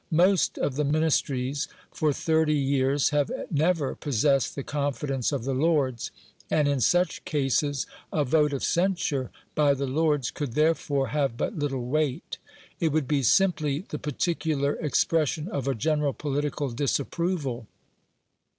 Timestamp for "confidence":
4.63-5.31